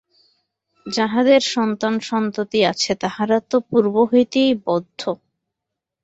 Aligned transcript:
যাহাদের 0.85 1.41
সন্তান-সন্ততি 1.51 2.59
আছে, 2.65 2.91
তাহারা 2.95 3.37
তো 3.49 3.57
পূর্ব 3.69 3.95
হইতেই 4.11 4.51
বদ্ধ। 4.65 5.01